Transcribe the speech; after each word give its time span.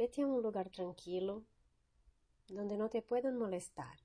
vete 0.00 0.22
a 0.22 0.26
un 0.26 0.40
lugar 0.40 0.70
tranquilo 0.70 1.44
donde 2.48 2.78
no 2.78 2.88
te 2.88 3.02
puedan 3.02 3.36
molestar. 3.36 3.98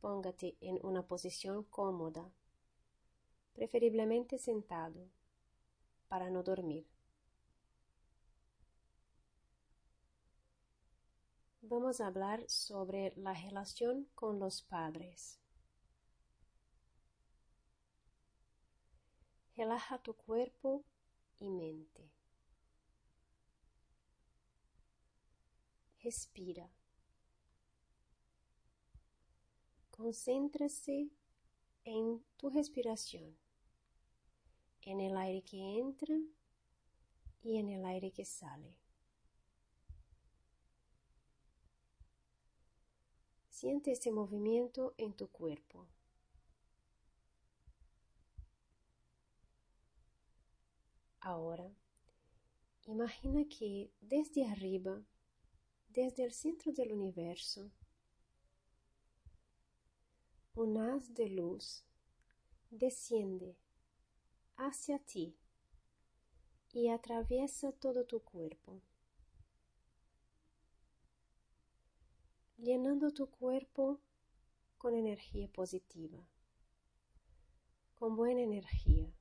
Póngate 0.00 0.56
en 0.60 0.84
una 0.84 1.06
posición 1.06 1.62
cómoda, 1.62 2.34
preferiblemente 3.52 4.36
sentado, 4.36 5.08
para 6.08 6.28
no 6.28 6.42
dormir. 6.42 6.84
Vamos 11.60 12.00
a 12.00 12.08
hablar 12.08 12.42
sobre 12.48 13.12
la 13.14 13.32
relación 13.32 14.08
con 14.16 14.40
los 14.40 14.60
padres. 14.60 15.38
Relaja 19.54 20.02
tu 20.02 20.14
cuerpo 20.14 20.82
y 21.38 21.48
mente. 21.48 22.21
Respira. 26.02 26.68
Concéntrase 29.92 31.10
en 31.84 32.24
tu 32.36 32.50
respiración, 32.50 33.36
en 34.82 35.00
el 35.00 35.16
aire 35.16 35.42
que 35.42 35.78
entra 35.78 36.16
y 37.40 37.58
en 37.58 37.68
el 37.68 37.84
aire 37.84 38.10
que 38.10 38.24
sale. 38.24 38.74
Siente 43.48 43.92
este 43.92 44.10
movimiento 44.10 44.94
en 44.98 45.12
tu 45.12 45.28
cuerpo. 45.28 45.86
Ahora, 51.20 51.70
imagina 52.86 53.44
que 53.48 53.92
desde 54.00 54.44
arriba, 54.46 55.00
desde 55.92 56.24
el 56.24 56.32
centro 56.32 56.72
del 56.72 56.92
universo, 56.92 57.70
un 60.54 60.78
haz 60.78 61.12
de 61.12 61.28
luz 61.28 61.84
desciende 62.70 63.54
hacia 64.56 64.98
ti 65.00 65.36
y 66.72 66.88
atraviesa 66.88 67.72
todo 67.72 68.06
tu 68.06 68.20
cuerpo, 68.20 68.80
llenando 72.56 73.10
tu 73.10 73.26
cuerpo 73.26 74.00
con 74.78 74.94
energía 74.94 75.46
positiva, 75.48 76.26
con 77.98 78.16
buena 78.16 78.40
energía. 78.40 79.12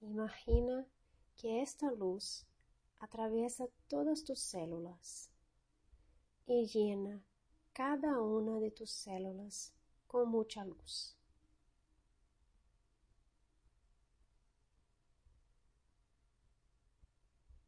Imagina 0.00 0.86
que 1.42 1.60
esta 1.60 1.90
luz 1.90 2.46
atraviesa 3.00 3.66
todas 3.88 4.22
tus 4.22 4.38
células 4.38 5.28
y 6.46 6.66
llena 6.66 7.20
cada 7.72 8.20
una 8.20 8.60
de 8.60 8.70
tus 8.70 8.92
células 8.92 9.74
con 10.06 10.28
mucha 10.28 10.64
luz. 10.64 11.16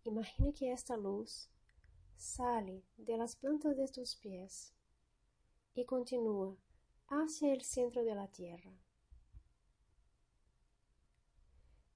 Imagina 0.05 0.53
que 0.53 0.71
esta 0.71 0.97
luz 0.97 1.49
sale 2.17 2.85
de 2.97 3.17
las 3.17 3.35
plantas 3.35 3.77
de 3.77 3.89
tus 3.89 4.15
pies 4.15 4.73
y 5.75 5.85
continúa 5.85 6.55
hacia 7.09 7.53
el 7.53 7.63
centro 7.63 8.05
de 8.05 8.15
la 8.15 8.29
tierra. 8.29 8.84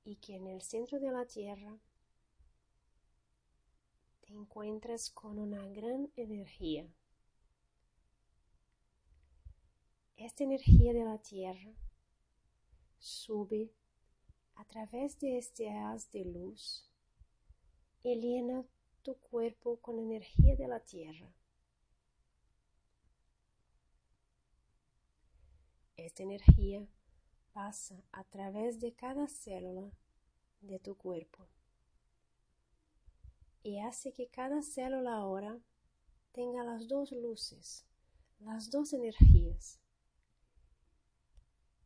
Y 0.09 0.17
que 0.17 0.37
en 0.37 0.47
el 0.47 0.63
centro 0.63 0.99
de 0.99 1.11
la 1.11 1.27
Tierra 1.27 1.79
te 4.23 4.33
encuentras 4.33 5.11
con 5.11 5.39
una 5.39 5.69
gran 5.69 6.11
energía. 6.17 6.91
Esta 10.17 10.45
energía 10.45 10.95
de 10.95 11.05
la 11.05 11.19
Tierra 11.19 11.75
sube 12.99 13.71
a 14.55 14.65
través 14.65 15.19
de 15.19 15.37
este 15.37 15.69
haz 15.69 16.11
de 16.11 16.25
luz 16.25 16.89
y 18.03 18.15
llena 18.15 18.65
tu 19.03 19.15
cuerpo 19.15 19.77
con 19.77 19.99
energía 19.99 20.57
de 20.57 20.69
la 20.69 20.81
Tierra. 20.81 21.31
Esta 25.99 26.23
energía 26.23 26.89
pasa 27.53 28.03
a 28.13 28.25
través 28.25 28.81
de 28.81 28.95
cada 28.95 29.27
célula 29.27 29.91
de 30.61 30.79
tu 30.79 30.97
cuerpo 30.97 31.49
y 33.63 33.81
hace 33.81 34.13
que 34.13 34.29
cada 34.29 34.63
célula 34.63 35.17
ahora 35.17 35.61
tenga 36.33 36.65
las 36.65 36.89
dos 36.89 37.13
luces, 37.13 37.85
las 38.39 38.71
dos 38.71 38.95
energías, 38.95 39.79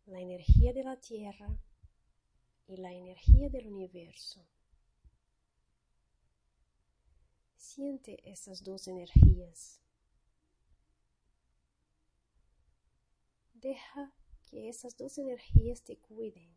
la 0.06 0.20
energía 0.20 0.72
de 0.72 0.84
la 0.84 0.96
Tierra 0.96 1.58
y 2.68 2.76
la 2.76 2.92
energía 2.92 3.48
del 3.48 3.66
universo. 3.66 4.46
Siente 7.56 8.20
esas 8.30 8.62
dos 8.62 8.86
energías. 8.86 9.80
Deja 13.54 14.12
que 14.50 14.68
esas 14.68 14.96
dos 14.96 15.18
energías 15.18 15.82
te 15.82 15.96
cuiden, 15.96 16.54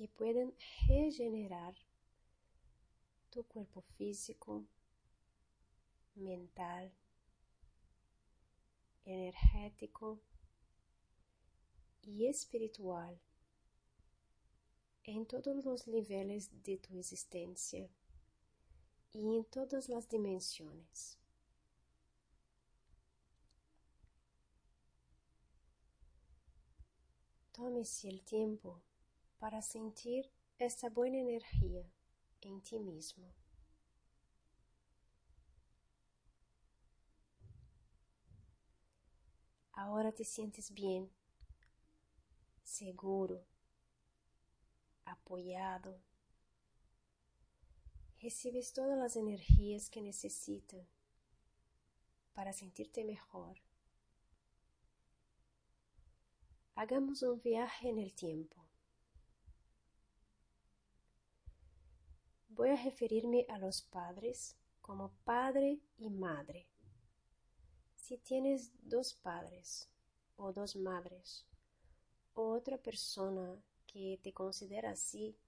que 0.00 0.08
pueden 0.08 0.54
regenerar 0.88 1.74
tu 3.28 3.44
cuerpo 3.44 3.82
físico, 3.98 4.64
mental, 6.14 6.90
energético 9.04 10.18
y 12.00 12.28
espiritual 12.28 13.20
en 15.04 15.26
todos 15.26 15.62
los 15.66 15.86
niveles 15.86 16.48
de 16.62 16.78
tu 16.78 16.98
existencia 16.98 17.86
y 19.12 19.36
en 19.36 19.44
todas 19.44 19.90
las 19.90 20.08
dimensiones. 20.08 21.18
Tómese 27.52 28.08
el 28.08 28.22
tiempo 28.22 28.80
para 29.40 29.62
sentir 29.62 30.30
esta 30.58 30.90
buena 30.90 31.18
energía 31.18 31.82
en 32.42 32.60
ti 32.60 32.78
mismo. 32.78 33.32
Ahora 39.72 40.12
te 40.12 40.24
sientes 40.24 40.70
bien, 40.70 41.10
seguro, 42.62 43.46
apoyado. 45.06 46.02
Recibes 48.20 48.74
todas 48.74 48.98
las 48.98 49.16
energías 49.16 49.88
que 49.88 50.02
necesitas 50.02 50.86
para 52.34 52.52
sentirte 52.52 53.04
mejor. 53.04 53.56
Hagamos 56.74 57.22
un 57.22 57.40
viaje 57.40 57.88
en 57.88 57.98
el 57.98 58.12
tiempo. 58.12 58.60
Voy 62.60 62.68
a 62.68 62.76
referirme 62.76 63.46
a 63.48 63.56
los 63.56 63.80
padres 63.80 64.54
como 64.82 65.12
padre 65.24 65.80
y 65.96 66.10
madre. 66.10 66.68
Si 67.96 68.18
tienes 68.18 68.70
dos 68.86 69.14
padres 69.14 69.88
o 70.36 70.52
dos 70.52 70.76
madres 70.76 71.46
o 72.34 72.50
otra 72.50 72.76
persona 72.76 73.58
que 73.86 74.20
te 74.22 74.34
considera 74.34 74.90
así, 74.90 75.38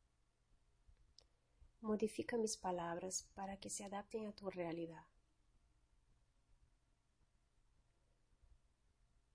modifica 1.82 2.38
mis 2.38 2.56
palabras 2.56 3.28
para 3.34 3.58
que 3.58 3.68
se 3.68 3.84
adapten 3.84 4.26
a 4.26 4.32
tu 4.32 4.48
realidad. 4.48 5.04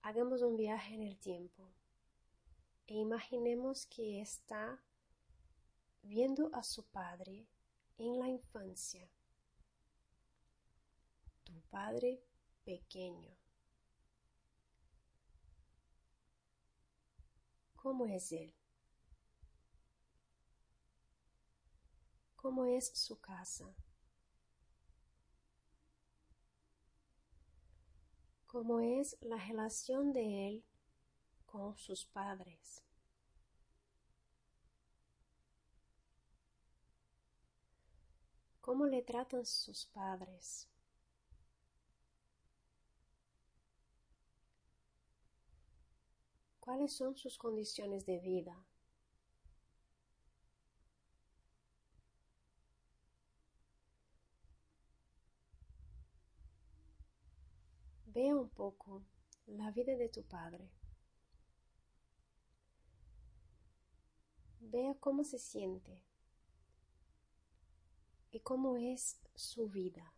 Hagamos 0.01 0.41
un 0.41 0.57
viaje 0.57 0.95
en 0.95 1.03
el 1.03 1.19
tiempo 1.19 1.69
e 2.87 2.95
imaginemos 2.95 3.85
que 3.85 4.19
está 4.19 4.81
viendo 6.01 6.49
a 6.55 6.63
su 6.63 6.83
padre 6.83 7.45
en 7.97 8.19
la 8.19 8.27
infancia. 8.27 9.09
Tu 11.43 11.59
padre 11.69 12.21
pequeño. 12.63 13.35
¿Cómo 17.75 18.05
es 18.05 18.31
él? 18.31 18.53
¿Cómo 22.35 22.65
es 22.65 22.91
su 22.97 23.19
casa? 23.19 23.75
¿Cómo 28.45 28.79
es 28.79 29.17
la 29.21 29.37
relación 29.37 30.13
de 30.13 30.47
él 30.47 30.63
con 31.47 31.75
sus 31.75 32.05
padres. 32.05 32.83
¿Cómo 38.67 38.85
le 38.85 39.01
tratan 39.01 39.45
sus 39.45 39.85
padres? 39.85 40.67
¿Cuáles 46.59 46.91
son 46.91 47.15
sus 47.15 47.37
condiciones 47.37 48.05
de 48.05 48.19
vida? 48.19 48.61
Vea 58.07 58.35
un 58.35 58.49
poco 58.49 59.01
la 59.45 59.71
vida 59.71 59.95
de 59.95 60.09
tu 60.09 60.23
padre. 60.23 60.69
Vea 64.59 64.93
cómo 64.99 65.23
se 65.23 65.39
siente 65.39 66.06
y 68.31 68.39
cómo 68.39 68.77
es 68.77 69.19
su 69.35 69.69
vida. 69.69 70.13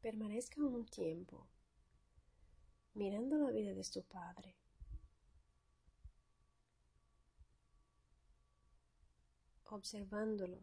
Permanezca 0.00 0.62
un 0.62 0.86
tiempo 0.86 1.46
mirando 2.94 3.36
la 3.36 3.50
vida 3.50 3.74
de 3.74 3.84
su 3.84 4.02
padre. 4.04 4.60
observándolo, 9.72 10.58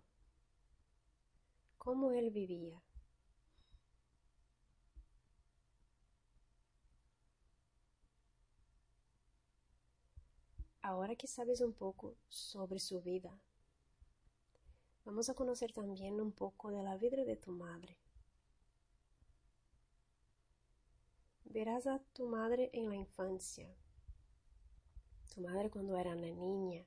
cómo 1.78 2.12
él 2.12 2.32
vivía. 2.32 2.82
Ahora 10.88 11.18
que 11.18 11.28
sabes 11.28 11.60
un 11.60 11.74
poco 11.74 12.16
sobre 12.30 12.80
su 12.80 13.02
vida, 13.02 13.38
vamos 15.04 15.28
a 15.30 15.34
conocer 15.34 15.74
también 15.74 16.22
un 16.22 16.32
poco 16.32 16.72
de 16.72 16.82
la 16.82 16.96
vida 16.96 17.26
de 17.26 17.36
tu 17.36 17.52
madre. 17.52 17.98
Verás 21.44 21.88
a 21.88 22.00
tu 22.14 22.30
madre 22.30 22.70
en 22.72 22.88
la 22.88 22.96
infancia, 22.96 23.68
tu 25.36 25.42
madre 25.42 25.70
cuando 25.70 25.98
era 25.98 26.12
una 26.12 26.32
niña, 26.32 26.86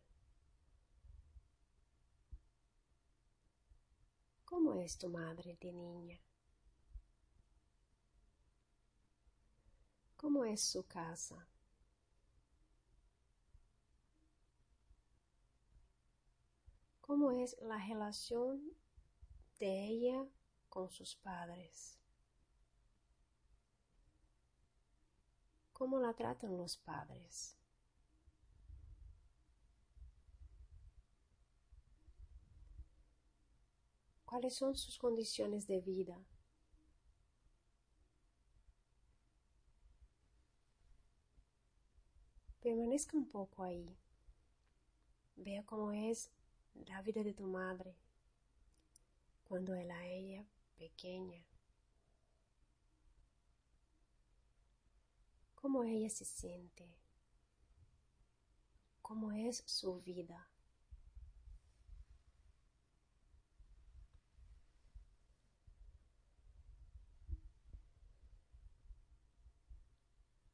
¿Cómo 4.46 4.80
es 4.80 4.96
tu 4.96 5.10
madre 5.10 5.58
de 5.60 5.72
niña? 5.72 6.18
¿Cómo 10.16 10.46
es 10.46 10.62
su 10.62 10.86
casa? 10.86 11.46
¿Cómo 17.10 17.32
es 17.32 17.56
la 17.60 17.76
relación 17.76 18.62
de 19.58 19.84
ella 19.84 20.28
con 20.68 20.88
sus 20.92 21.16
padres? 21.16 21.98
¿Cómo 25.72 25.98
la 25.98 26.14
tratan 26.14 26.56
los 26.56 26.76
padres? 26.76 27.56
cuáles 34.24 34.54
son 34.54 34.76
sus 34.76 34.96
condiciones 34.96 35.66
de 35.66 35.80
vida. 35.80 36.16
Permanezca 42.60 43.16
un 43.16 43.28
poco 43.28 43.64
ahí. 43.64 43.98
Vea 45.34 45.64
cómo 45.64 45.90
es 45.90 46.30
la 46.74 47.02
vida 47.02 47.22
de 47.22 47.34
tu 47.34 47.44
madre 47.46 47.96
cuando 49.44 49.74
era 49.74 50.06
ella 50.06 50.44
pequeña. 50.76 51.44
Cómo 55.54 55.84
ella 55.84 56.08
se 56.08 56.24
siente. 56.24 56.88
Cómo 59.02 59.32
es 59.32 59.62
su 59.66 60.00
vida. 60.00 60.48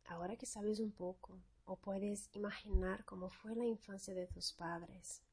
Ahora 0.06 0.36
que 0.36 0.46
sabes 0.46 0.80
un 0.80 0.92
poco, 0.92 1.38
o 1.66 1.76
puedes 1.76 2.30
imaginar 2.32 3.04
cómo 3.04 3.28
fue 3.28 3.54
la 3.54 3.66
infancia 3.66 4.14
de 4.14 4.26
tus 4.26 4.52
padres, 4.52 5.25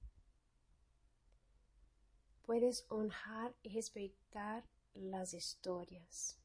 puedes 2.46 2.86
honrar 2.90 3.56
y 3.64 3.70
respetar 3.70 4.64
las 4.94 5.34
historias. 5.34 6.38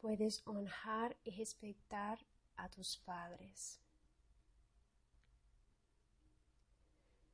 Puedes 0.00 0.42
honrar 0.46 1.16
y 1.24 1.30
respetar 1.30 2.18
a 2.56 2.68
tus 2.68 2.98
padres. 2.98 3.80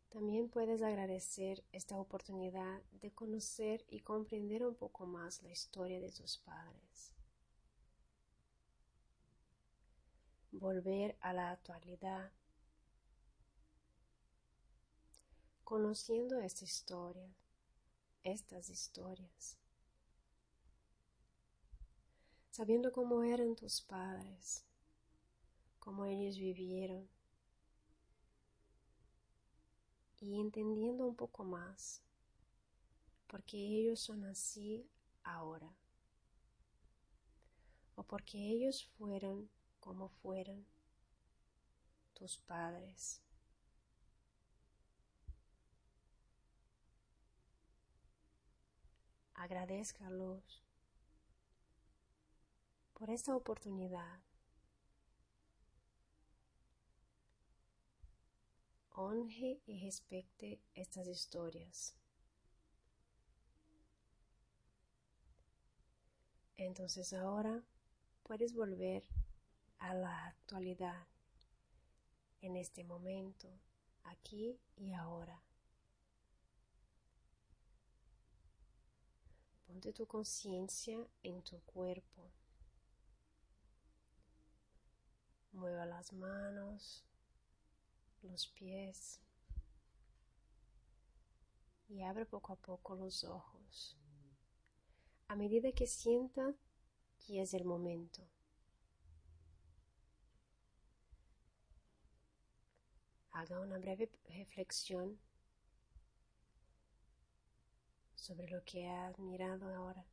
También 0.08 0.48
puedes 0.48 0.82
agradecer 0.82 1.62
esta 1.72 1.96
oportunidad 1.96 2.82
de 3.00 3.12
conocer 3.12 3.84
y 3.88 4.00
comprender 4.00 4.64
un 4.64 4.74
poco 4.74 5.06
más 5.06 5.42
la 5.42 5.50
historia 5.50 6.00
de 6.00 6.10
tus 6.10 6.38
padres. 6.38 7.14
volver 10.52 11.16
a 11.20 11.32
la 11.32 11.50
actualidad, 11.50 12.30
conociendo 15.70 16.40
esta 16.40 16.64
historia, 16.64 17.32
estas 18.24 18.68
historias, 18.70 19.56
sabiendo 22.50 22.90
cómo 22.90 23.22
eran 23.22 23.54
tus 23.54 23.80
padres, 23.80 24.64
cómo 25.78 26.06
ellos 26.06 26.36
vivieron. 26.38 27.08
Y 30.18 30.40
entendiendo 30.40 31.06
un 31.06 31.14
poco 31.14 31.44
más 31.44 32.02
porque 33.28 33.56
ellos 33.56 34.00
son 34.00 34.24
así 34.24 34.90
ahora. 35.22 35.72
O 37.94 38.02
porque 38.02 38.38
ellos 38.38 38.90
fueron 38.98 39.48
como 39.78 40.08
fueran 40.08 40.66
tus 42.14 42.38
padres. 42.38 43.22
Agradezcalos 49.40 50.62
por 52.92 53.08
esta 53.08 53.34
oportunidad. 53.34 54.20
Honre 58.90 59.62
y 59.64 59.78
respete 59.82 60.60
estas 60.74 61.06
historias. 61.06 61.96
Entonces 66.58 67.14
ahora 67.14 67.64
puedes 68.22 68.54
volver 68.54 69.04
a 69.78 69.94
la 69.94 70.26
actualidad, 70.26 71.06
en 72.42 72.56
este 72.56 72.84
momento, 72.84 73.48
aquí 74.04 74.60
y 74.76 74.92
ahora. 74.92 75.42
Ponte 79.70 79.92
tu 79.92 80.04
conciencia 80.04 80.98
en 81.22 81.42
tu 81.44 81.60
cuerpo. 81.60 82.28
Mueva 85.52 85.86
las 85.86 86.12
manos, 86.12 87.04
los 88.22 88.48
pies 88.48 89.20
y 91.88 92.02
abre 92.02 92.26
poco 92.26 92.54
a 92.54 92.56
poco 92.56 92.96
los 92.96 93.22
ojos. 93.22 93.96
A 95.28 95.36
medida 95.36 95.70
que 95.70 95.86
sienta 95.86 96.52
que 97.24 97.40
es 97.40 97.54
el 97.54 97.64
momento. 97.64 98.26
haga 103.30 103.60
una 103.60 103.78
breve 103.78 104.10
reflexión 104.28 105.18
sobre 108.20 108.46
lo 108.50 108.62
que 108.64 108.86
has 108.86 109.18
mirado 109.18 109.74
ahora 109.74 110.04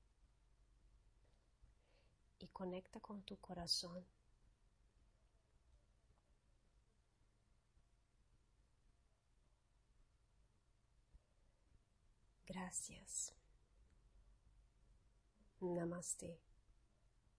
y 2.40 2.48
conecta 2.48 3.02
con 3.02 3.22
tu 3.24 3.36
corazón. 3.38 4.06
Gracias. 12.48 13.36
Namaste. 15.62 16.40